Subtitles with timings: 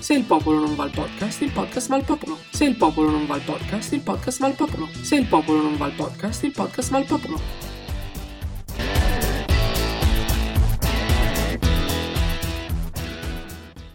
[0.00, 2.38] Se il popolo non va al podcast, il podcast va al popolo.
[2.48, 4.88] Se il popolo non va al podcast, il podcast va al popolo.
[5.02, 7.38] Se il popolo non va al podcast, il podcast va al popolo.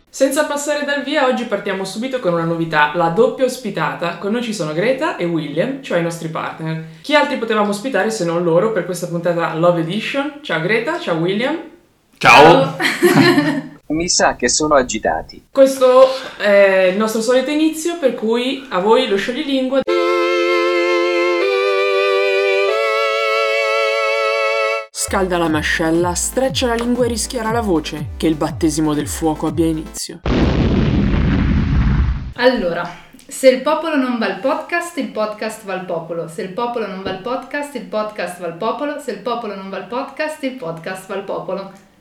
[0.08, 4.20] Senza passare dal via, oggi partiamo subito con una novità, la doppia ospitata.
[4.20, 6.86] Con noi ci sono Greta e William, cioè i nostri partner.
[7.02, 10.40] Chi altri potevamo ospitare se non loro per questa puntata Love Edition?
[10.42, 11.60] Ciao Greta, ciao William.
[12.20, 12.78] Ciao.
[13.88, 15.50] Mi sa che sono agitati.
[15.52, 19.82] Questo è il nostro solito inizio, per cui a voi lo scioglilingua.
[24.90, 29.46] Scalda la mascella, streccia la lingua e rischiara la voce, che il battesimo del fuoco
[29.46, 30.22] abbia inizio.
[32.38, 32.90] Allora,
[33.28, 36.28] se il popolo non va al podcast, il podcast va al popolo.
[36.28, 39.00] Se il popolo non va al podcast, il podcast va al popolo.
[39.00, 41.94] Se il popolo non va al podcast, il podcast va al popolo.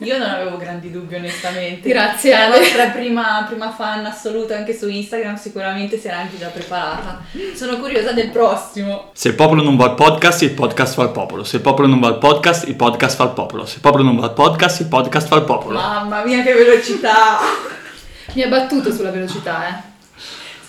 [0.00, 1.88] Io non avevo grandi dubbi onestamente.
[1.88, 2.58] Grazie, Cioè, la Ale.
[2.58, 7.20] vostra prima, prima fan assoluta anche su Instagram sicuramente si era anche già preparata.
[7.56, 9.10] Sono curiosa del prossimo.
[9.12, 11.42] Se il popolo non va al podcast, il podcast fa al popolo.
[11.42, 13.66] Se il popolo non va al podcast, il podcast fa al popolo.
[13.66, 15.76] Se il popolo non va al podcast, il podcast fa al popolo.
[15.78, 17.38] Mamma mia che velocità!
[18.34, 19.96] Mi ha battuto sulla velocità, eh.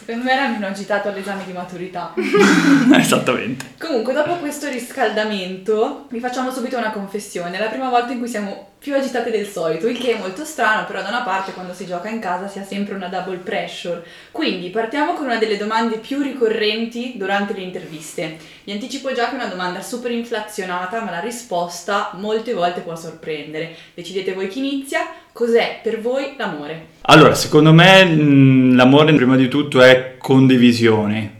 [0.09, 2.15] Secondo me era meno agitato all'esame di maturità.
[2.97, 3.73] Esattamente.
[3.77, 7.57] Comunque, dopo questo riscaldamento, vi facciamo subito una confessione.
[7.57, 10.45] È la prima volta in cui siamo più agitate del solito, il che è molto
[10.45, 13.37] strano, però da una parte quando si gioca in casa si ha sempre una double
[13.37, 14.01] pressure.
[14.31, 18.37] Quindi partiamo con una delle domande più ricorrenti durante le interviste.
[18.63, 22.95] Vi anticipo già che è una domanda super inflazionata, ma la risposta molte volte può
[22.95, 23.75] sorprendere.
[23.93, 25.07] Decidete voi chi inizia.
[25.33, 26.87] Cos'è per voi l'amore?
[27.01, 31.37] Allora, secondo me mh, l'amore prima di tutto è condivisione.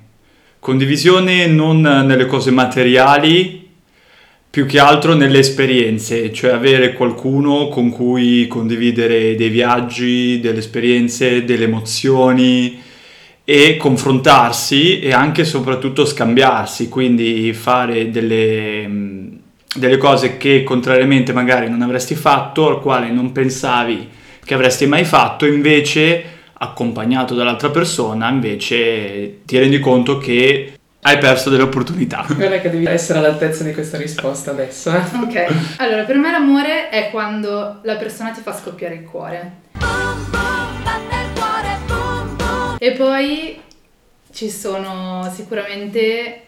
[0.60, 3.59] Condivisione non nelle cose materiali,
[4.52, 11.46] più che altro nelle esperienze, cioè avere qualcuno con cui condividere dei viaggi, delle esperienze,
[11.46, 12.82] delle emozioni
[13.44, 19.40] e confrontarsi e anche e soprattutto scambiarsi, quindi fare delle, mh,
[19.76, 24.08] delle cose che contrariamente magari non avresti fatto, al quale non pensavi
[24.44, 31.50] che avresti mai fatto, invece accompagnato dall'altra persona, invece ti rendi conto che hai perso
[31.50, 32.26] delle opportunità.
[32.28, 35.02] Guarda che devi essere all'altezza di questa risposta adesso, eh.
[35.22, 39.68] Ok, allora per me l'amore è quando la persona ti fa scoppiare il cuore.
[42.80, 43.62] E poi
[44.32, 46.42] ci sono sicuramente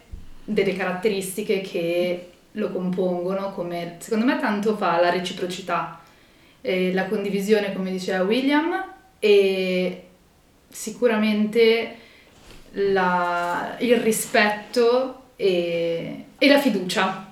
[0.44, 6.00] delle caratteristiche che lo compongono, come secondo me tanto fa la reciprocità,
[6.62, 8.84] e la condivisione, come diceva William,
[9.20, 10.04] e
[10.70, 11.96] sicuramente
[12.74, 17.28] la- il rispetto e, e la fiducia.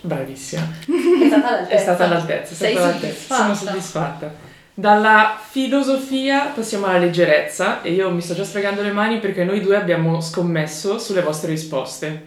[0.00, 0.62] Bravissima.
[0.86, 1.68] È stata all'altezza.
[1.74, 3.34] È stata all'altezza, è Sei all'altezza.
[3.34, 3.42] soddisfatta?
[3.42, 4.34] Sono soddisfatta.
[4.74, 9.60] Dalla filosofia passiamo alla leggerezza e io mi sto già sfregando le mani perché noi
[9.60, 12.26] due abbiamo scommesso sulle vostre risposte.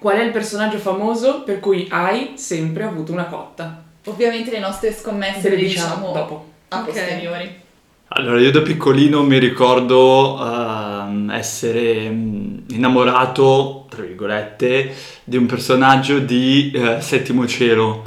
[0.00, 3.80] Qual è il personaggio famoso per cui hai sempre avuto una cotta?
[4.06, 6.46] Ovviamente le nostre scommesse Te le le diciamo diciamo dopo.
[6.68, 6.84] a Ok.
[6.86, 7.60] posteriori.
[8.08, 10.44] Allora, io da piccolino mi ricordo ehm,
[11.30, 14.94] essere mm, innamorato, tra virgolette,
[15.24, 18.02] di un personaggio di eh, Settimo Cielo.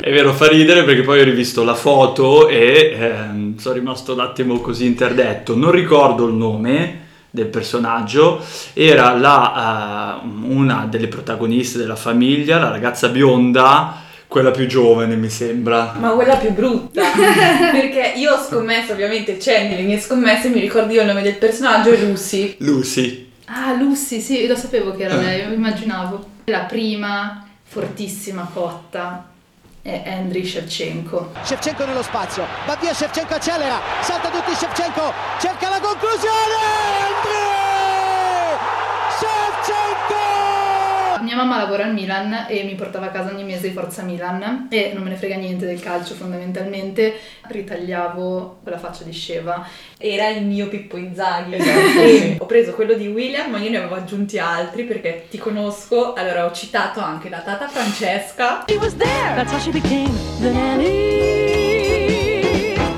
[0.00, 4.20] È vero, fa ridere perché poi ho rivisto la foto e ehm, sono rimasto un
[4.20, 5.54] attimo così interdetto.
[5.54, 7.00] Non ricordo il nome
[7.30, 14.66] del personaggio, era la, eh, una delle protagoniste della famiglia, la ragazza bionda, quella più
[14.66, 15.94] giovane mi sembra.
[15.98, 17.02] Ma quella più brutta.
[17.70, 21.36] Perché io ho scommesso, ovviamente c'è nelle mie scommesse, mi ricordo io il nome del
[21.36, 22.56] personaggio Lucy.
[22.60, 23.30] Lucy.
[23.44, 26.30] Ah, Lucy, sì, lo sapevo che era lei, lo immaginavo.
[26.44, 29.28] La prima, fortissima cotta,
[29.82, 31.32] è Andriy Shevchenko.
[31.42, 36.71] Shevchenko nello spazio, va via Shevchenko accelera, salta tutti Shevchenko, cerca la conclusione!
[41.62, 45.04] Lavora al Milan e mi portava a casa ogni mese di Forza Milan e non
[45.04, 49.64] me ne frega niente del calcio fondamentalmente, ritagliavo quella faccia di sceva.
[49.96, 51.54] Era il mio Pippo Inzaghi.
[51.54, 52.42] Esatto.
[52.42, 56.14] Ho preso quello di William, ma io ne avevo aggiunti altri perché ti conosco.
[56.14, 58.64] Allora ho citato anche la tata Francesca.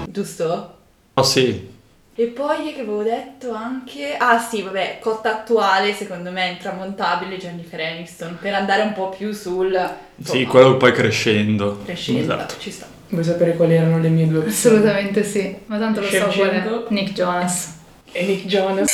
[0.09, 0.77] Giusto?
[1.13, 1.74] Oh sì,
[2.17, 4.17] E poi che avevo detto anche...
[4.17, 9.09] Ah sì, vabbè, cotta attuale secondo me è intramontabile Jennifer Aniston per andare un po'
[9.09, 9.73] più sul...
[9.73, 11.81] sì, insomma, quello poi crescendo.
[11.85, 12.55] Crescendo, Esatto.
[12.59, 12.87] ci sta.
[13.09, 14.77] Vuoi sapere quali erano le mie due opzioni?
[14.77, 16.87] Assolutamente sì, ma tanto lo so qual.
[16.91, 17.79] Nick Jonas.
[18.13, 18.89] E Nick Jonas.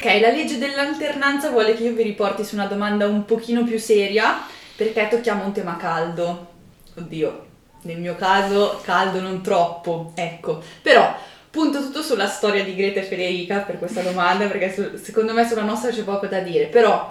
[0.00, 3.78] Ok, la legge dell'alternanza vuole che io vi riporti su una domanda un pochino più
[3.78, 6.52] seria perché tocchiamo un tema caldo.
[6.96, 7.46] Oddio,
[7.86, 10.62] nel mio caso caldo non troppo, ecco.
[10.82, 11.16] Però
[11.50, 15.46] punto tutto sulla storia di Greta e Federica per questa domanda perché su- secondo me
[15.46, 16.66] sulla nostra c'è poco da dire.
[16.66, 17.10] Però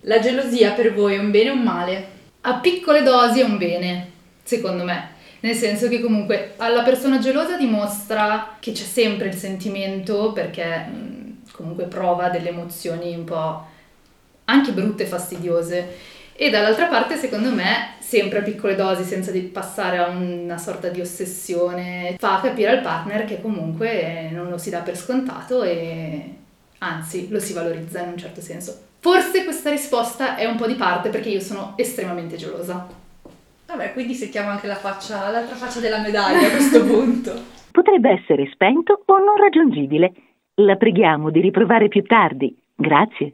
[0.00, 2.08] la gelosia per voi è un bene o un male?
[2.42, 4.10] A piccole dosi è un bene,
[4.42, 5.14] secondo me.
[5.40, 11.42] Nel senso che comunque alla persona gelosa dimostra che c'è sempre il sentimento perché mh,
[11.52, 13.66] comunque prova delle emozioni un po'
[14.44, 16.14] anche brutte e fastidiose.
[16.38, 20.88] E dall'altra parte, secondo me, sempre a piccole dosi, senza di passare a una sorta
[20.88, 26.34] di ossessione, fa capire al partner che comunque non lo si dà per scontato e
[26.78, 28.78] anzi lo si valorizza in un certo senso.
[29.00, 32.86] Forse questa risposta è un po' di parte perché io sono estremamente gelosa.
[33.66, 37.32] Vabbè, quindi settiamo anche la faccia, l'altra faccia della medaglia a questo punto.
[37.72, 40.12] Potrebbe essere spento o non raggiungibile.
[40.56, 42.56] La preghiamo di riprovare più tardi.
[42.74, 43.32] Grazie.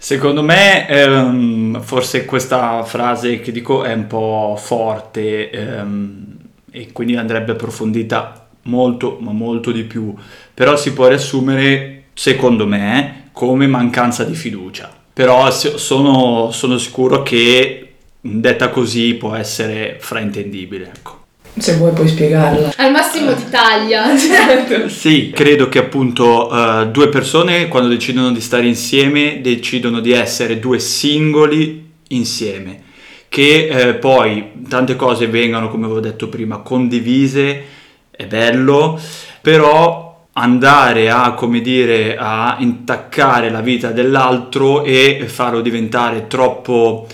[0.00, 6.36] Secondo me, ehm, forse questa frase che dico è un po' forte ehm,
[6.70, 10.14] e quindi andrebbe approfondita molto, ma molto di più.
[10.54, 14.88] Però si può riassumere, secondo me, come mancanza di fiducia.
[15.12, 20.92] Però sono, sono sicuro che detta così può essere fraintendibile.
[20.96, 21.17] Ecco.
[21.58, 22.72] Se vuoi puoi spiegarla.
[22.76, 24.06] Al massimo ti taglia.
[24.88, 30.58] Sì, credo che appunto eh, due persone quando decidono di stare insieme decidono di essere
[30.58, 32.82] due singoli insieme,
[33.28, 37.62] che eh, poi tante cose vengano, come avevo detto prima, condivise,
[38.10, 38.98] è bello,
[39.40, 47.06] però andare a, come dire, a intaccare la vita dell'altro e farlo diventare troppo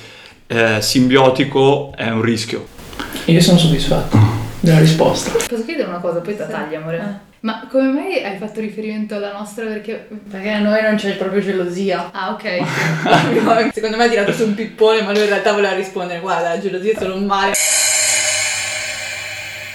[0.47, 2.67] eh, simbiotico è un rischio.
[3.27, 4.34] Io sono soddisfatto
[4.65, 5.31] della risposta.
[5.31, 7.33] Posso chiedere una cosa, poi ti taglia, amore?
[7.41, 10.09] Ma come mai hai fatto riferimento alla nostra perché...
[10.31, 12.11] Perché a noi non c'è proprio gelosia.
[12.11, 13.71] Ah, ok.
[13.73, 16.59] Secondo me ha tirato su un pippone, ma lui in realtà voleva rispondere: Guarda, la
[16.59, 17.53] gelosia è solo un male.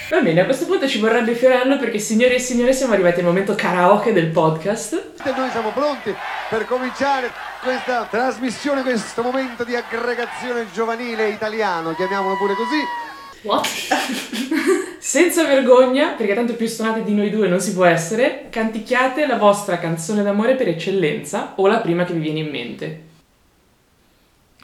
[0.10, 3.28] Va bene, a questo punto ci vorrebbe Fiorello perché signori e signore siamo arrivati al
[3.28, 4.94] momento karaoke del podcast.
[5.24, 6.12] E noi siamo pronti
[6.50, 7.30] per cominciare
[7.62, 13.09] questa trasmissione, questo momento di aggregazione giovanile italiano, chiamiamolo pure così.
[13.42, 13.66] What?
[15.00, 19.38] Senza vergogna, perché tanto più stonate di noi due non si può essere, canticchiate la
[19.38, 23.04] vostra canzone d'amore per eccellenza o la prima che vi viene in mente.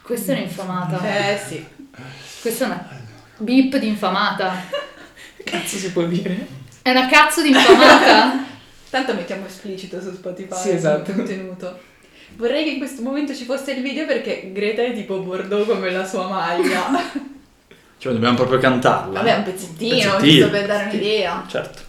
[0.02, 1.00] Questa è un'infamata.
[1.02, 1.66] Eh sì.
[2.40, 2.88] Questa è una
[3.38, 4.54] beep di infamata.
[5.42, 6.46] Cazzo si può dire?
[6.82, 8.44] È una cazzo di infamata.
[8.90, 10.60] Tanto mettiamo esplicito su Spotify.
[10.60, 11.10] Sì, esatto.
[11.10, 11.80] il contenuto.
[12.36, 15.90] Vorrei che in questo momento ci fosse il video perché Greta è tipo Bordeaux come
[15.90, 17.34] la sua maglia.
[17.98, 19.20] Cioè dobbiamo proprio cantarla.
[19.20, 20.18] Vabbè, un pezzettino, Pezzettino.
[20.18, 21.44] giusto per dare un'idea.
[21.48, 21.82] Certo.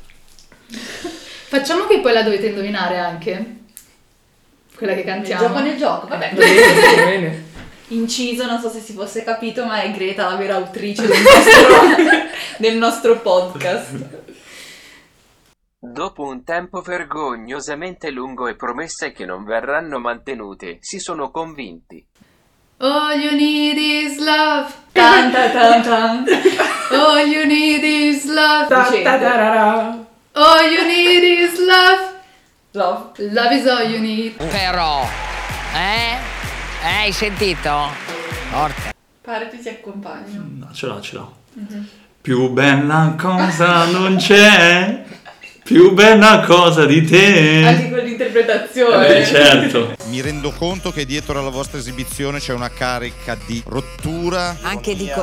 [1.48, 3.56] Facciamo che poi la dovete indovinare anche.
[4.76, 5.48] Quella che Nel cantiamo.
[5.48, 6.30] gioco nel gioco, vabbè.
[6.34, 7.46] Va bene, va bene.
[7.90, 12.08] Inciso, non so se si fosse capito, ma è Greta la vera autrice del nostro,
[12.58, 14.26] del nostro podcast.
[15.80, 22.06] Dopo un tempo vergognosamente lungo e promesse che non verranno mantenute, si sono convinti.
[22.80, 24.76] All you need is love.
[24.94, 26.26] Tan tan tan tan.
[26.92, 28.70] All you need is love.
[28.70, 30.06] Ta- ta- tarara.
[30.36, 32.14] All you need is love.
[32.74, 33.18] Love.
[33.20, 34.36] Love is all you need.
[34.38, 35.08] Però,
[35.74, 36.18] eh?
[36.84, 37.90] Hai sentito?
[38.52, 38.94] Forte.
[39.22, 40.46] Pare ti si accompagno.
[40.58, 41.36] No, ce l'ho, ce l'ho.
[42.22, 45.04] Più bella cosa non c'è,
[45.68, 47.62] più bella cosa di te.
[47.66, 49.18] Anche con l'interpretazione.
[49.18, 49.96] Eh, certo.
[50.06, 54.56] Mi rendo conto che dietro alla vostra esibizione c'è una carica di rottura.
[54.62, 55.22] Anche di co...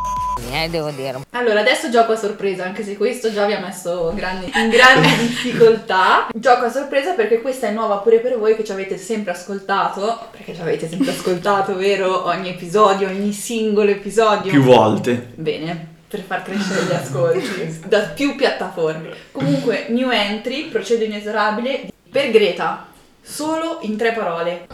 [0.52, 1.20] eh, devo dire.
[1.30, 5.08] Allora, adesso gioco a sorpresa, anche se questo già vi ha messo grandi- in grandi
[5.26, 6.28] difficoltà.
[6.34, 10.28] Gioco a sorpresa perché questa è nuova pure per voi che ci avete sempre ascoltato,
[10.30, 12.26] perché ci avete sempre ascoltato, vero?
[12.26, 14.50] Ogni episodio, ogni singolo episodio.
[14.50, 15.28] Più volte.
[15.36, 19.16] Bene, per far crescere gli ascolti da più piattaforme.
[19.32, 22.86] Comunque, new entry, procedo inesorabile per Greta.
[23.20, 24.68] Solo in tre parole.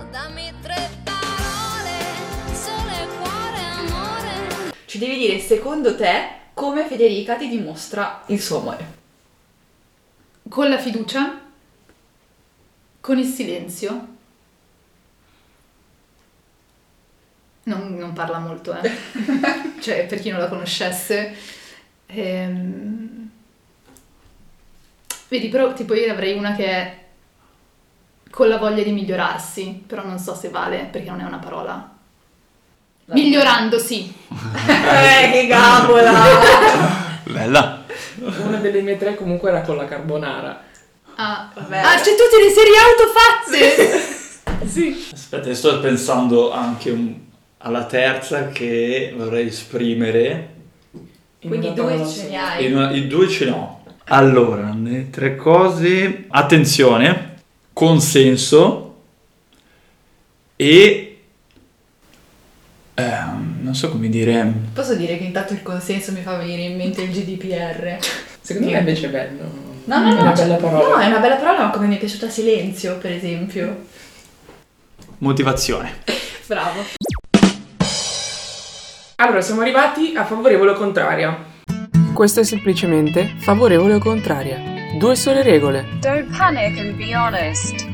[4.85, 8.99] Ci devi dire, secondo te, come Federica ti dimostra il suo amore.
[10.47, 11.41] Con la fiducia,
[13.01, 14.10] con il silenzio.
[17.65, 18.91] Non, non parla molto, eh.
[19.81, 21.35] cioè, per chi non la conoscesse.
[22.07, 23.29] Ehm,
[25.29, 26.99] Vedi, però tipo io avrei una che è
[28.31, 31.89] con la voglia di migliorarsi, però non so se vale perché non è una parola.
[33.07, 34.13] Migliorandosi.
[34.67, 36.13] Eh, che gabola!
[37.25, 37.85] Bella.
[38.19, 40.65] Una delle mie tre comunque era con la carbonara.
[41.17, 41.79] Ah, Vabbè.
[41.79, 44.19] ah c'è tutte le serie autofatte!
[44.67, 45.09] Sì.
[45.13, 47.15] Aspetta, sto pensando anche un-
[47.63, 50.49] alla terza che vorrei esprimere.
[51.41, 52.53] In Quindi una due ce ne sola.
[52.53, 52.73] hai.
[52.73, 53.83] Una- I due ce l'ho.
[54.05, 56.25] Allora, le tre cose.
[56.29, 57.35] Attenzione,
[57.73, 58.87] consenso
[60.57, 61.19] e...
[62.95, 64.53] ehm, non so come dire...
[64.75, 67.99] Posso dire che intanto il consenso mi fa venire in mente il GDPR?
[68.41, 69.69] Secondo me invece è bello.
[69.85, 70.21] No, no, È no.
[70.21, 70.89] una cioè- bella parola.
[70.97, 73.85] No, è una bella parola, ma come mi è piaciuta Silenzio, per esempio.
[75.19, 76.03] Motivazione.
[76.47, 76.85] Bravo.
[79.21, 81.37] Allora, siamo arrivati a favorevole o contraria.
[82.15, 84.59] Questo è semplicemente favorevole o contraria.
[84.99, 85.85] Due sole regole.
[86.01, 87.87] Don't panic and be honest.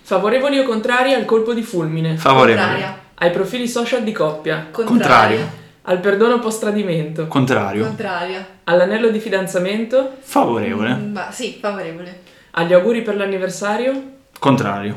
[0.00, 2.16] Favorevoli o contrari al colpo di fulmine.
[2.16, 2.56] Favorevole.
[2.56, 2.98] Contraria.
[3.16, 4.68] Ai profili social di coppia.
[4.70, 5.46] Contrario.
[5.82, 7.26] Al perdono post tradimento.
[7.26, 7.84] Contrario.
[7.84, 8.46] Contraria.
[8.64, 10.16] All'anello di fidanzamento.
[10.20, 10.94] Favorevole.
[10.94, 12.22] Mm, Ma sì, favorevole.
[12.52, 14.12] Agli auguri per l'anniversario.
[14.38, 14.96] Contrario.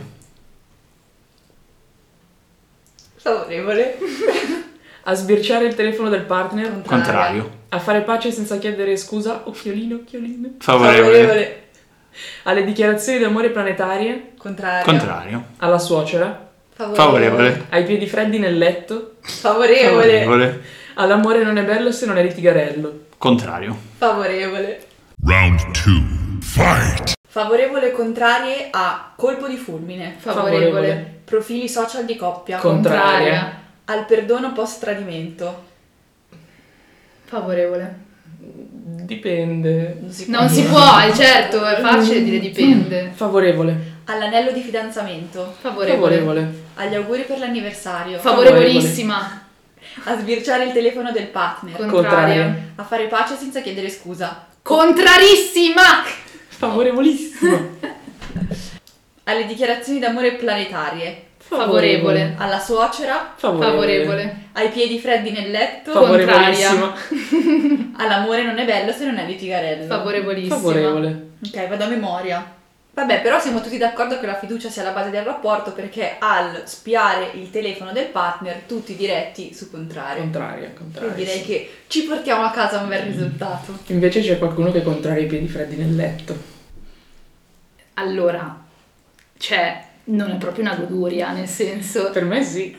[3.17, 4.61] Favorevole.
[5.05, 6.81] A sbirciare il telefono del partner.
[6.85, 7.61] Contrario.
[7.69, 9.41] A fare pace senza chiedere scusa.
[9.45, 10.49] Occhiolino, occhiolino.
[10.59, 11.63] Favorevole.
[12.43, 14.31] Alle dichiarazioni d'amore planetarie.
[14.37, 14.83] Contraria.
[14.83, 15.45] Contrario.
[15.57, 16.51] Alla suocera.
[16.73, 17.65] Favorevole.
[17.69, 19.15] Ai piedi freddi nel letto.
[19.21, 20.19] Favorevole.
[20.21, 20.61] Favorevole.
[20.95, 23.07] All'amore non è bello se non è litigarello.
[23.17, 23.75] Contrario.
[23.97, 24.85] Favorevole.
[25.25, 26.39] Round 2.
[26.41, 27.13] Fight!
[27.27, 30.15] Favorevole contrarie a colpo di fulmine.
[30.17, 31.21] Favorevole.
[31.25, 32.57] Profili social di coppia.
[32.59, 33.62] Contraria.
[33.85, 35.63] Al perdono post tradimento.
[37.25, 38.11] Favorevole.
[38.37, 39.97] Dipende.
[39.99, 40.67] Non si può Non si dire.
[40.69, 43.11] può, è certo, è facile dire dipende.
[43.13, 43.91] Favorevole.
[44.05, 45.55] All'anello di fidanzamento.
[45.59, 46.17] Favorevole.
[46.17, 46.53] Favorevole.
[46.75, 48.19] Agli auguri per l'anniversario.
[48.19, 49.41] Favorevolissima.
[50.05, 51.85] A sbirciare il telefono del partner.
[51.85, 52.55] Contraria.
[52.75, 54.47] A fare pace senza chiedere scusa.
[54.61, 56.03] Contrarissima!
[56.47, 57.77] Favorevolissimo.
[59.25, 61.27] Alle dichiarazioni d'amore planetarie.
[61.57, 62.35] Favorevole.
[62.37, 63.33] Alla suocera.
[63.35, 64.47] Favorevole.
[64.53, 65.91] Ai piedi freddi nel letto.
[65.91, 66.93] Favorevolissimo.
[67.97, 69.85] All'amore non è bello se non è litigarello.
[69.85, 70.55] Favorevolissima.
[70.55, 71.27] Favorevole.
[71.45, 72.61] Ok, vado a memoria.
[72.95, 76.61] Vabbè, però siamo tutti d'accordo che la fiducia sia la base del rapporto perché al
[76.65, 80.21] spiare il telefono del partner tutti diretti su contrario.
[80.21, 80.69] Contraria.
[80.69, 81.13] Quindi Contraria.
[81.15, 81.43] direi sì.
[81.43, 83.79] che ci portiamo a casa un bel risultato.
[83.87, 86.37] Invece c'è qualcuno che contraria i piedi freddi nel letto.
[87.95, 88.63] Allora,
[89.37, 92.09] cioè, non è proprio una goduria, nel senso...
[92.11, 92.75] Per me sì.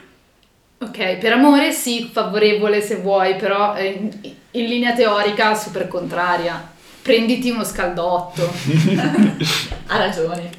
[0.78, 6.72] Ok, per amore sì, favorevole se vuoi, però eh, in, in linea teorica super contraria.
[7.00, 8.52] Prenditi uno scaldotto.
[9.86, 10.50] Ha ragione.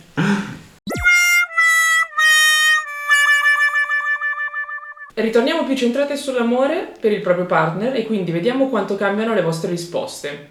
[5.16, 9.72] Ritorniamo più centrate sull'amore per il proprio partner e quindi vediamo quanto cambiano le vostre
[9.72, 10.50] risposte.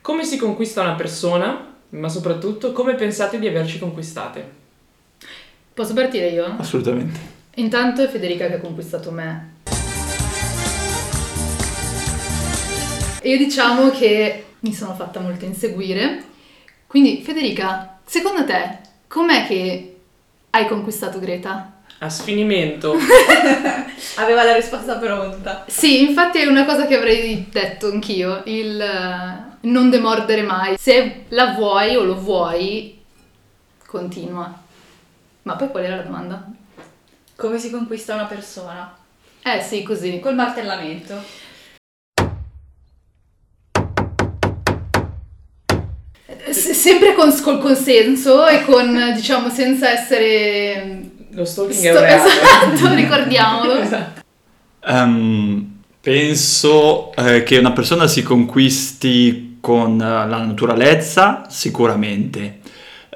[0.00, 4.63] Come si conquista una persona, ma soprattutto come pensate di averci conquistate.
[5.74, 6.54] Posso partire io?
[6.56, 7.18] Assolutamente.
[7.56, 9.54] Intanto è Federica che ha conquistato me.
[13.20, 16.22] E io diciamo che mi sono fatta molto inseguire.
[16.86, 18.78] Quindi, Federica, secondo te,
[19.08, 19.96] com'è che
[20.50, 21.80] hai conquistato Greta?
[21.98, 22.94] A sfinimento.
[24.16, 25.64] Aveva la risposta pronta.
[25.66, 30.76] Sì, infatti è una cosa che avrei detto anch'io, il eh, non demordere mai.
[30.78, 32.96] Se la vuoi o lo vuoi,
[33.84, 34.62] continua.
[35.44, 36.46] Ma poi qual era la domanda?
[37.36, 38.96] Come si conquista una persona?
[39.42, 40.18] Eh sì, così.
[40.20, 41.22] Col martellamento.
[46.50, 51.10] S- sempre con, col consenso e con, diciamo, senza essere...
[51.32, 52.28] Lo stalking è Sto- un reato.
[52.28, 53.78] esatto, ricordiamolo.
[53.80, 54.22] Esatto.
[54.86, 62.60] Ehm, Penso eh, che una persona si conquisti con eh, la naturalezza, sicuramente,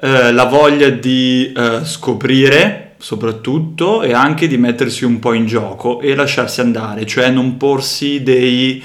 [0.01, 5.99] Eh, la voglia di eh, scoprire soprattutto e anche di mettersi un po' in gioco
[5.99, 8.81] e lasciarsi andare, cioè non porsi dei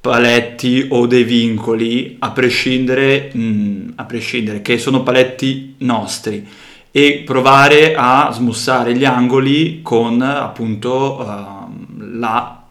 [0.00, 6.46] paletti o dei vincoli a prescindere, mm, a prescindere che sono paletti nostri
[6.90, 12.62] e provare a smussare gli angoli con appunto ehm, la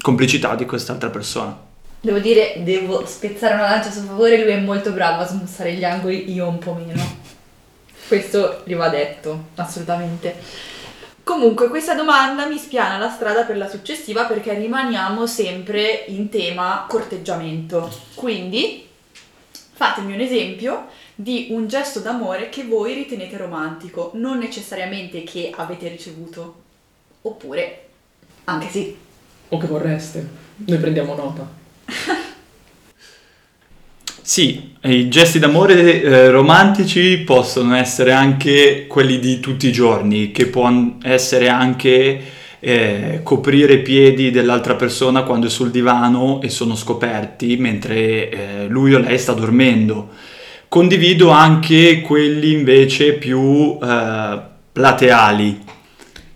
[0.00, 1.56] complicità di quest'altra persona.
[2.00, 5.72] Devo dire, devo spezzare una lancia a suo favore, lui è molto bravo a smussare
[5.74, 7.21] gli angoli, io un po' meno.
[8.12, 10.36] Questo gli va detto, assolutamente.
[11.24, 16.84] Comunque, questa domanda mi spiana la strada per la successiva perché rimaniamo sempre in tema
[16.86, 17.90] corteggiamento.
[18.14, 18.86] Quindi,
[19.72, 25.88] fatemi un esempio di un gesto d'amore che voi ritenete romantico, non necessariamente che avete
[25.88, 26.56] ricevuto,
[27.22, 27.86] oppure
[28.44, 28.94] anche sì.
[29.48, 30.28] O che vorreste.
[30.56, 31.48] Noi prendiamo nota.
[34.32, 40.46] Sì, i gesti d'amore eh, romantici possono essere anche quelli di tutti i giorni, che
[40.46, 40.72] può
[41.02, 42.18] essere anche
[42.58, 48.66] eh, coprire i piedi dell'altra persona quando è sul divano e sono scoperti mentre eh,
[48.68, 50.08] lui o lei sta dormendo.
[50.66, 54.40] Condivido anche quelli invece più eh,
[54.72, 55.60] plateali,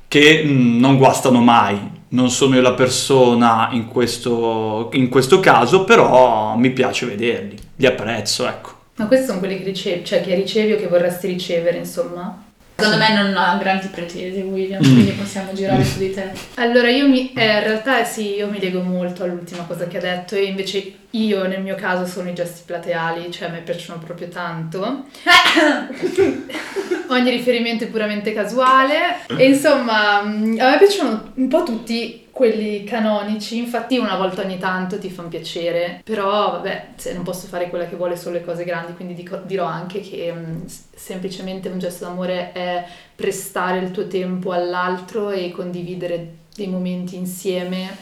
[0.07, 1.79] che mm, non guastano mai.
[2.09, 7.87] Non sono io la persona in questo, in questo caso, però mi piace vederli, li
[7.87, 8.75] apprezzo, ecco.
[8.97, 12.43] Ma questi sono quelli che ricevi, cioè che ricevi o che vorresti ricevere, insomma.
[12.79, 14.93] Secondo me non ha grandi pretese William, Mm.
[14.93, 16.31] quindi possiamo girare su di te.
[16.57, 20.01] Allora, io mi, eh, in realtà sì, io mi lego molto all'ultima cosa che ha
[20.01, 23.99] detto e invece io nel mio caso sono i gesti plateali, cioè a me piacciono
[23.99, 25.05] proprio tanto.
[27.09, 32.85] Ogni riferimento è puramente casuale e insomma mm, a me piacciono un po' tutti quelli
[32.85, 37.71] canonici, infatti una volta ogni tanto ti fanno piacere, però vabbè, se non posso fare
[37.71, 41.71] quella che vuole solo le cose grandi, quindi dico- dirò anche che mm, s- semplicemente
[41.71, 47.97] un gesto d'amore è prestare il tuo tempo all'altro e condividere dei momenti insieme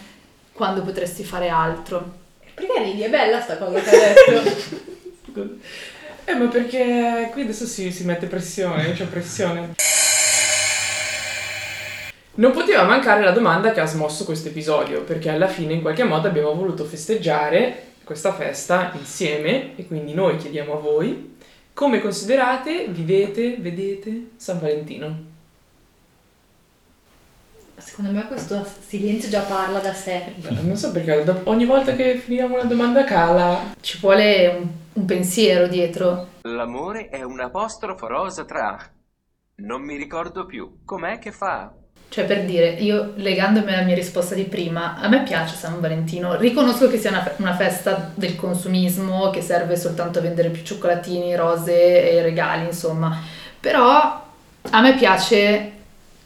[0.52, 2.22] quando potresti fare altro.
[2.54, 3.02] Perché ridi?
[3.02, 5.50] È bella sta cosa che hai detto.
[6.26, 9.74] Eh, ma perché qui adesso si, si mette pressione, io c'ho pressione.
[12.36, 16.02] Non poteva mancare la domanda che ha smosso questo episodio, perché alla fine in qualche
[16.02, 21.36] modo abbiamo voluto festeggiare questa festa insieme e quindi noi chiediamo a voi
[21.72, 25.32] come considerate, vivete, vedete San Valentino.
[27.76, 30.34] Secondo me questo silenzio già parla da sé.
[30.62, 33.74] Non so perché ogni volta che finiamo una domanda cala.
[33.80, 36.28] Ci vuole un, un pensiero dietro.
[36.42, 38.76] L'amore è un apostrofo rosa tra...
[39.56, 40.78] Non mi ricordo più.
[40.84, 41.72] Com'è che fa?
[42.08, 46.36] Cioè, per dire, io legandomi alla mia risposta di prima, a me piace San Valentino.
[46.36, 51.34] Riconosco che sia una, una festa del consumismo che serve soltanto a vendere più cioccolatini,
[51.34, 53.20] rose e regali, insomma.
[53.58, 54.22] Però
[54.70, 55.72] a me piace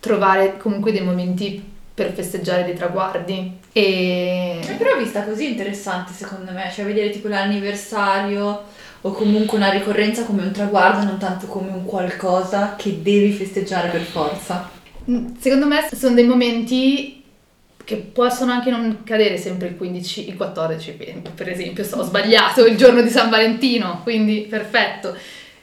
[0.01, 3.59] trovare comunque dei momenti per festeggiare dei traguardi.
[3.73, 8.65] E Eh, Però vista così interessante secondo me, cioè vedere tipo l'anniversario
[9.01, 13.89] o comunque una ricorrenza come un traguardo, non tanto come un qualcosa che devi festeggiare
[13.89, 14.69] per forza.
[15.39, 17.25] Secondo me sono dei momenti
[17.83, 22.67] che possono anche non cadere sempre il 15, il 14, per esempio, so, ho sbagliato
[22.67, 25.17] il giorno di San Valentino, quindi perfetto.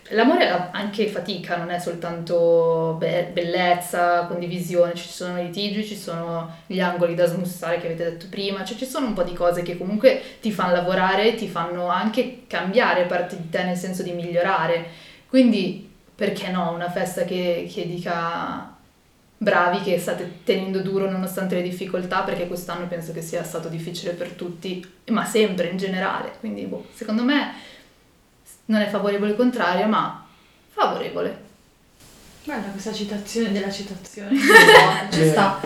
[0.10, 5.96] L'amore ha anche fatica, non è soltanto be- bellezza, condivisione, ci sono i litigi, ci
[5.96, 9.34] sono gli angoli da smussare che avete detto prima, cioè ci sono un po' di
[9.34, 14.02] cose che comunque ti fanno lavorare, ti fanno anche cambiare parte di te nel senso
[14.02, 14.86] di migliorare.
[15.28, 18.75] Quindi perché no, una festa che, che dica
[19.38, 24.12] bravi che state tenendo duro nonostante le difficoltà, perché quest'anno penso che sia stato difficile
[24.12, 26.34] per tutti, ma sempre in generale.
[26.40, 27.54] Quindi, boh, secondo me
[28.66, 30.26] non è favorevole il contrario, ma
[30.72, 31.44] favorevole.
[32.44, 34.38] Guarda questa citazione della citazione.
[35.12, 35.60] Ci sta.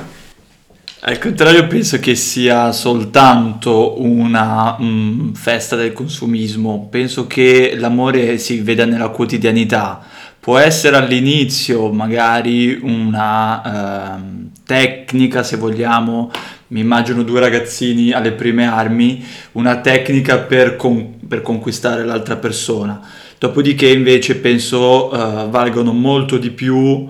[1.01, 6.87] Al contrario, penso che sia soltanto una mm, festa del consumismo.
[6.89, 10.01] Penso che l'amore si veda nella quotidianità.
[10.39, 16.31] Può essere all'inizio magari una ehm, tecnica, se vogliamo,
[16.67, 19.23] mi immagino due ragazzini alle prime armi,
[19.53, 23.01] una tecnica per, con- per conquistare l'altra persona.
[23.37, 27.07] Dopodiché invece penso eh, valgono molto di più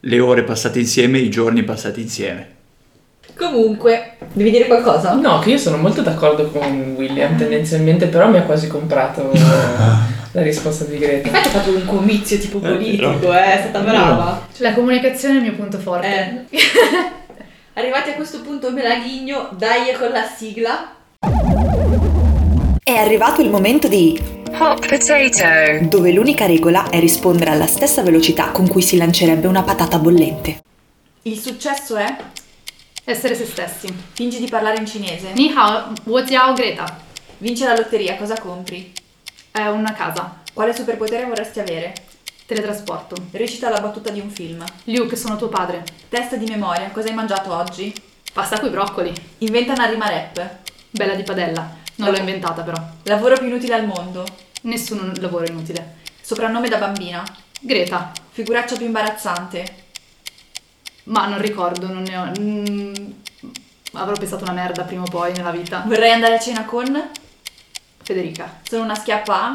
[0.00, 2.48] le ore passate insieme, i giorni passati insieme.
[3.36, 5.14] Comunque, devi dire qualcosa?
[5.14, 9.30] No, che io sono molto d'accordo con William tendenzialmente, però mi ha quasi comprato
[10.32, 11.28] la risposta di Greta.
[11.28, 14.46] Infatti ha fatto un comizio tipo Eh, politico, eh, è stata brava.
[14.58, 16.46] La comunicazione è il mio punto forte.
[16.50, 16.58] Eh.
[17.74, 20.94] Arrivati a questo punto Melaghigno, dai con la sigla.
[22.82, 24.20] È arrivato il momento di
[24.58, 25.86] Hot potato.
[25.88, 30.60] dove l'unica regola è rispondere alla stessa velocità con cui si lancerebbe una patata bollente.
[31.22, 32.14] Il successo è?
[33.04, 33.86] Essere se stessi.
[34.12, 35.28] Fingi di parlare in cinese.
[35.34, 36.84] Ni hao, wo jiao Greta.
[37.38, 38.92] Vince la lotteria, cosa compri?
[39.52, 40.40] È una casa.
[40.54, 41.92] Quale superpotere vorresti avere?
[42.46, 43.14] Teletrasporto.
[43.32, 44.64] Recita la battuta di un film.
[44.84, 45.84] Liu, che sono tuo padre.
[46.08, 47.92] Test di memoria, cosa hai mangiato oggi?
[48.32, 49.12] Pasta coi broccoli.
[49.38, 50.56] Inventa una rima rap.
[50.88, 51.68] Bella di padella.
[51.96, 52.82] Non l'ho inventata però.
[53.02, 54.24] Lavoro più inutile al mondo.
[54.62, 55.96] Nessun lavoro inutile.
[56.22, 57.22] Soprannome da bambina.
[57.60, 58.10] Greta.
[58.30, 59.66] Figuraccia più imbarazzante.
[61.04, 62.32] Ma non ricordo, non ne ho...
[62.40, 62.94] mm,
[63.92, 65.82] avrò pensato una merda prima o poi nella vita.
[65.86, 67.10] Vorrei andare a cena con?
[68.02, 68.60] Federica.
[68.68, 69.52] Sono una schiappa a?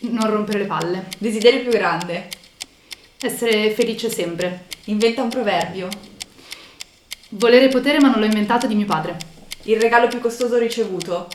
[0.00, 1.06] Non rompere le palle.
[1.18, 2.28] Desiderio più grande.
[3.20, 4.66] Essere felice sempre.
[4.84, 5.88] Inventa un proverbio.
[7.30, 9.16] Volere potere ma non l'ho inventato di mio padre.
[9.62, 11.28] Il regalo più costoso ricevuto.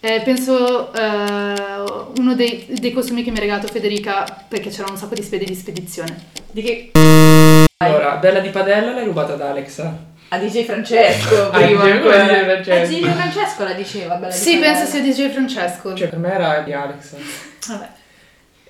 [0.00, 1.82] Eh, penso eh,
[2.18, 5.46] uno dei, dei costumi che mi ha regalato Federica perché c'erano un sacco di spedi
[5.46, 6.28] di spedizione.
[6.50, 6.90] Di che?
[7.78, 10.12] Allora, Bella di Padella l'hai rubata da Alexa.
[10.28, 12.26] A DJ Francesco prima DJ ancora.
[12.26, 12.70] Francesco.
[12.94, 15.94] Eh, DJ Francesco la diceva, bella Sì, penso sia DJ Francesco.
[15.94, 17.16] Cioè, per me era di Alexa.
[17.68, 17.88] Vabbè.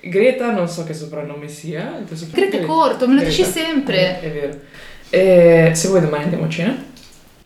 [0.01, 1.97] Greta non so che soprannome sia.
[1.99, 4.19] il tuo soprannome Greta è corto, me lo dici sempre.
[4.19, 4.59] È vero.
[5.09, 6.75] Eh, se vuoi domani andiamo a cena.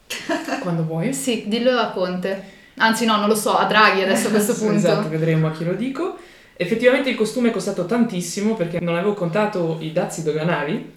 [0.62, 1.14] Quando vuoi.
[1.14, 2.58] Sì, dillo a Conte.
[2.82, 4.76] Anzi no, non lo so, a Draghi adesso a questo Sì, punto.
[4.76, 6.18] Esatto, vedremo a chi lo dico.
[6.58, 10.94] Effettivamente il costume è costato tantissimo perché non avevo contato i dazi doganali.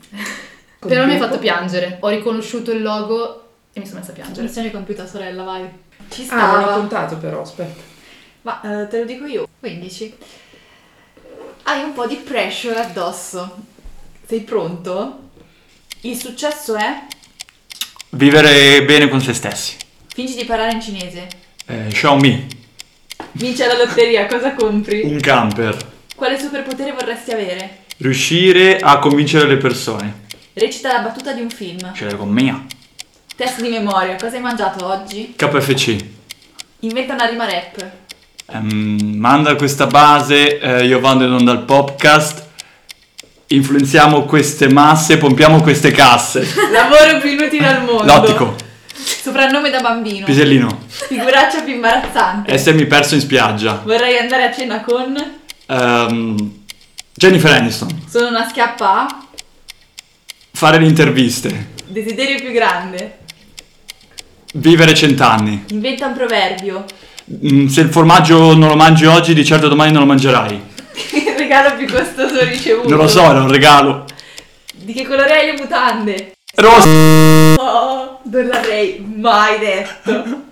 [0.83, 1.99] Con Però mi ha fatto piangere.
[2.01, 4.43] Ho riconosciuto il logo e mi sono messa a piangere.
[4.49, 5.69] Missione compiuta sorella, vai.
[6.09, 6.73] Ci Ah, non ho stava.
[6.77, 7.81] contato però, aspetta.
[8.43, 9.47] Ma eh, te lo dico io.
[9.61, 10.15] 15.
[11.63, 13.59] Hai un po' di pressure addosso.
[14.27, 15.19] Sei pronto?
[16.01, 17.05] Il successo è?
[18.11, 19.77] Vivere bene con se stessi.
[20.13, 21.29] Fingi di parlare in cinese.
[21.67, 22.49] Eh, Xiaomi,
[23.35, 25.03] Vince la lotteria, cosa compri?
[25.05, 25.77] un camper.
[26.17, 27.85] Quale superpotere vorresti avere?
[27.99, 30.22] Riuscire a convincere le persone.
[30.55, 31.93] Recita la battuta di un film.
[31.95, 32.67] Ce l'hai con me.
[33.37, 35.33] Test di memoria, cosa hai mangiato oggi?
[35.35, 35.97] KFC.
[36.81, 37.91] Inventa una rima rap.
[38.51, 42.49] Ehm, manda questa base, eh, io vado in onda al podcast.
[43.47, 46.47] Influenziamo queste masse, pompiamo queste casse.
[46.71, 48.05] Lavoro più inutile al mondo.
[48.05, 48.55] L'ottico,
[48.95, 50.27] Soprannome da bambino.
[50.27, 52.53] pisellino, Figuraccia più imbarazzante.
[52.53, 53.81] essermi perso in spiaggia.
[53.85, 55.17] Vorrei andare a cena con.
[55.67, 56.61] Ehm,
[57.15, 59.22] Jennifer Aniston, Sono una schiappa.
[60.63, 63.19] Fare le interviste, Desiderio più grande.
[64.55, 65.65] vivere cent'anni.
[65.71, 66.85] Inventa un proverbio.
[67.53, 70.63] Mm, se il formaggio non lo mangi oggi, di certo domani non lo mangerai.
[71.15, 72.89] Il regalo più costoso ricevuto.
[72.89, 74.05] Non lo so, era un regalo.
[74.73, 76.33] Di che colore hai le mutande?
[76.55, 76.89] Rosso.
[77.61, 80.43] Oh, non l'avrei mai detto.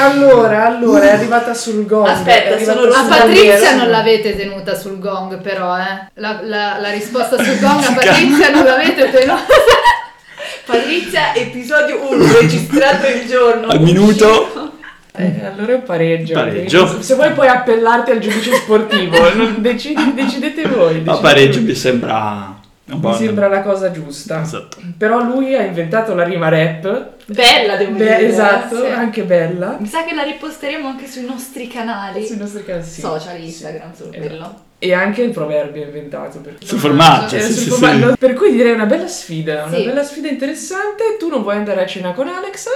[0.00, 2.08] Allora, allora, è arrivata sul gong.
[2.08, 6.08] Aspetta, sono A Patrizia non l'avete tenuta sul gong però, eh.
[6.14, 9.44] La, la- la risposta sul gong a Patrizia non l'avete tenuta.
[10.66, 13.68] Patrizia, episodio 1, registrato il giorno.
[13.68, 14.72] Al minuto.
[15.18, 16.34] Eh, allora è un pareggio.
[16.34, 16.86] Pareggio.
[16.88, 20.94] Se- Se vuoi puoi appellarti al giudice sportivo, non- decidi- decidete voi.
[21.02, 21.68] Decidete pareggio voi.
[21.68, 22.55] mi sembra
[22.88, 24.42] Mi sembra la cosa giusta.
[24.42, 24.76] Esatto.
[24.96, 27.14] Però lui ha inventato la rima rap.
[27.26, 28.28] Bella, devo Beh, dire.
[28.28, 28.90] esatto, sì.
[28.90, 29.76] anche bella.
[29.80, 32.24] Mi sa che la riposteremo anche sui nostri canali.
[32.24, 33.00] Sui nostri casi.
[33.00, 34.18] Social, Instagram, solo Sì.
[34.18, 34.60] quello.
[34.78, 36.38] E anche il proverbio è inventato.
[36.40, 38.10] Per, Sul formaggio, Era sì, sì, formaggio.
[38.10, 38.16] sì.
[38.18, 39.84] Per cui direi una bella sfida, una Sì.
[39.84, 41.16] bella sfida interessante.
[41.18, 42.70] Tu non vuoi andare a cena con Alexa,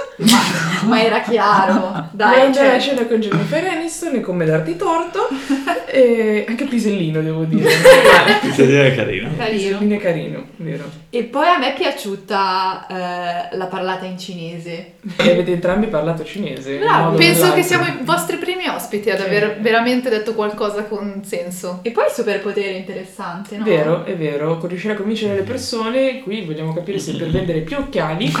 [0.87, 1.79] Ma era chiaro.
[1.91, 5.27] vuoi Dai, andare cioè, a cena con Jennifer Aniston e come darti torto.
[5.91, 7.69] e anche Pisellino, devo dire.
[8.39, 9.29] Pisellino è carino.
[9.35, 9.57] carino.
[9.57, 10.89] Pisellino è carino, vero.
[11.09, 14.93] E poi a me è piaciuta eh, la parlata in cinese.
[15.17, 16.77] E avete entrambi parlato cinese.
[16.77, 17.17] Bravo.
[17.17, 21.79] Penso che siamo i vostri primi ospiti ad aver veramente detto qualcosa con senso.
[21.81, 23.65] E poi il superpotere interessante, no?
[23.65, 27.59] Vero, è vero, con riuscire a convincere le persone, qui vogliamo capire se per vendere
[27.59, 28.31] più occhiali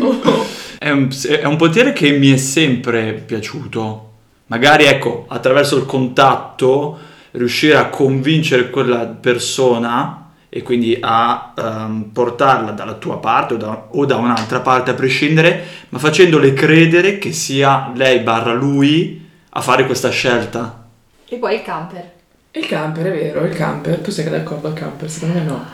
[0.00, 0.52] o...
[0.84, 1.08] È un,
[1.40, 4.13] è un potere che mi è sempre piaciuto.
[4.54, 6.96] Magari, ecco, attraverso il contatto
[7.32, 13.88] riuscire a convincere quella persona e quindi a ehm, portarla dalla tua parte o da,
[13.90, 19.60] o da un'altra parte a prescindere, ma facendole credere che sia lei barra lui a
[19.60, 20.84] fare questa scelta.
[21.28, 22.12] E poi il camper.
[22.52, 23.98] Il camper, è vero, il camper.
[23.98, 25.10] Tu sei d'accordo al camper?
[25.10, 25.64] Secondo me no.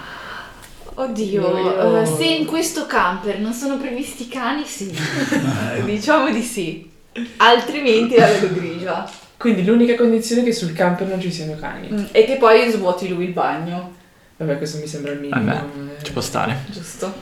[0.95, 4.91] Oddio, Io- eh, se in questo camper non sono previsti cani, sì.
[5.85, 6.90] diciamo di sì.
[7.39, 9.11] Altrimenti la vedo grigia.
[9.37, 11.89] Quindi l'unica condizione è che sul camper non ci siano cani.
[11.91, 13.97] Mm, E che poi svuoti lui il bagno,
[14.37, 15.45] Vabbè, questo mi sembra il minimo.
[15.45, 15.59] Vabbè,
[15.99, 16.03] eh.
[16.05, 16.57] ci può stare.
[16.71, 17.13] giusto?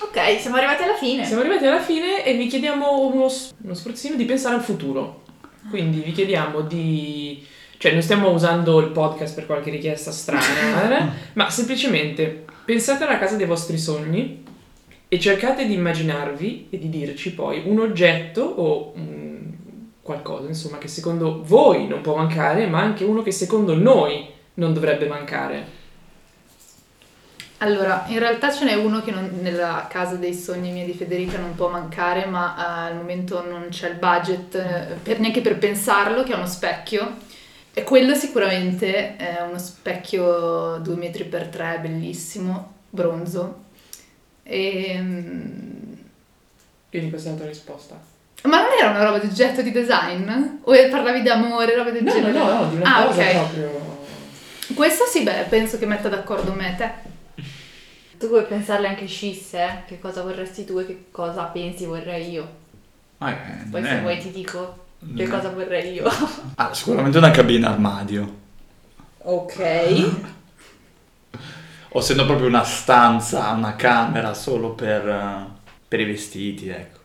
[0.00, 1.24] Ok, siamo arrivati alla fine.
[1.24, 5.22] Siamo arrivati alla fine e vi chiediamo uno, s- uno sforzino di pensare al futuro.
[5.70, 7.44] Quindi vi chiediamo di...
[7.78, 13.18] Cioè, non stiamo usando il podcast per qualche richiesta strana, eh, ma semplicemente pensate alla
[13.18, 14.42] casa dei vostri sogni
[15.08, 19.26] e cercate di immaginarvi e di dirci poi un oggetto o un
[20.02, 24.72] qualcosa, insomma, che secondo voi non può mancare, ma anche uno che secondo noi non
[24.72, 25.74] dovrebbe mancare.
[27.58, 31.38] Allora, in realtà ce n'è uno che non- nella casa dei sogni mia di Federica
[31.38, 35.58] non può mancare, ma eh, al momento non c'è il budget eh, per- neanche per
[35.58, 37.16] pensarlo, che è uno specchio.
[37.72, 43.64] E quello sicuramente è uno specchio 2 metri per 3, bellissimo, bronzo.
[44.48, 45.92] E, mm,
[46.90, 48.00] Quindi questa è la tua risposta.
[48.42, 50.30] ma non era una roba di oggetto di design?
[50.62, 52.38] O parlavi di amore, roba del No, no, genere?
[52.38, 53.30] no, no, di una ah, cosa ok.
[53.32, 53.84] proprio...
[54.74, 56.90] Questo sì, beh, penso che metta d'accordo me e te.
[58.18, 59.82] Tu puoi pensarle anche scisse, eh?
[59.86, 62.48] che cosa vorresti tu e che cosa pensi vorrei io.
[63.18, 64.84] Ah, eh, Poi se è- vuoi ti dico
[65.16, 66.08] che cosa vorrei io.
[66.56, 68.34] Ah, sicuramente una cabina armadio.
[69.18, 70.34] ok.
[71.96, 75.46] O se no proprio una stanza, una camera solo per, eh,
[75.88, 76.98] per i vestiti, ecco.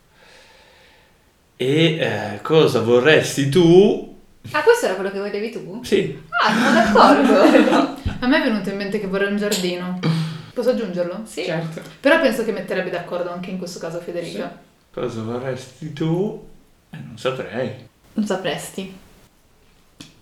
[1.55, 4.19] E eh, cosa vorresti tu?
[4.51, 5.81] Ah, questo era quello che volevi tu?
[5.81, 6.21] Sì.
[6.27, 7.95] Ah, sono d'accordo.
[8.19, 9.97] A me è venuto in mente che vorrei un giardino.
[10.53, 11.21] Posso aggiungerlo?
[11.23, 11.45] Sì.
[11.45, 11.81] Certo.
[12.01, 14.59] Però penso che metterebbe d'accordo anche in questo caso Federica.
[14.91, 16.47] Cosa vorresti tu?
[16.89, 17.87] Eh, non saprei.
[18.11, 18.93] Non sapresti.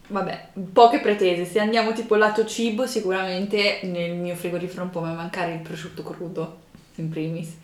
[0.09, 1.45] Vabbè, poche pretese.
[1.45, 6.03] Se andiamo tipo lato cibo, sicuramente nel mio frigorifero non può mai mancare il prosciutto
[6.03, 6.59] crudo,
[6.95, 7.57] in primis.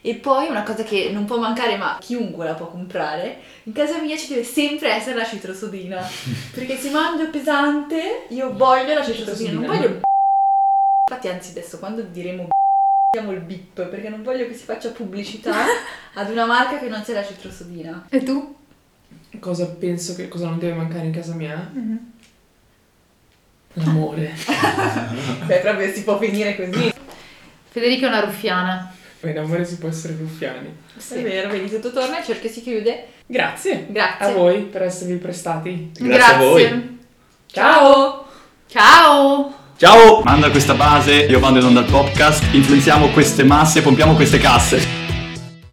[0.00, 4.00] E poi una cosa che non può mancare, ma chiunque la può comprare, in casa
[4.00, 6.00] mia ci deve sempre essere la citrosodina.
[6.54, 10.00] Perché se mangio pesante, io voglio la citrosodina, non voglio il
[11.10, 12.48] Infatti, anzi, adesso quando diremo
[13.10, 15.64] diamo il bip, perché non voglio che si faccia pubblicità
[16.12, 18.06] ad una marca che non c'è la citrosodina.
[18.10, 18.57] E tu?
[19.40, 21.70] Cosa penso che cosa non deve mancare in casa mia?
[23.74, 24.34] L'amore.
[25.44, 26.92] Beh, proprio si può finire così.
[27.68, 28.92] Federica è una ruffiana.
[29.22, 30.74] In amore si può essere ruffiani.
[30.96, 33.06] È vero, vedi, tutto torna, il cerchio si chiude.
[33.26, 33.86] Grazie.
[33.90, 34.26] Grazie.
[34.26, 35.90] A voi per esservi prestati.
[35.92, 36.98] Grazie a voi.
[37.46, 38.26] Ciao!
[38.66, 39.54] Ciao!
[39.76, 40.22] Ciao!
[40.22, 44.97] Manda questa base, io vado in onda al podcast, influenziamo queste masse, pompiamo queste casse.